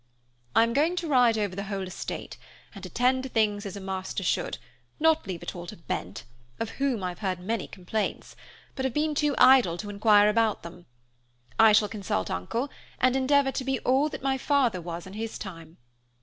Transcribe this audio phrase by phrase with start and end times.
[0.55, 2.35] "I'm going to ride over the whole estate,
[2.73, 4.57] and attend to things as a master should;
[4.99, 6.23] not leave it all to Bent,
[6.59, 8.35] of whom I've heard many complaints,
[8.73, 10.87] but have been too idle to inquire about them.
[11.59, 15.37] I shall consult Uncle, and endeavor to be all that my father was in his
[15.37, 15.77] time.